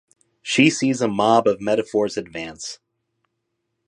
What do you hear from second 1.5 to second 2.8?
metaphors advance.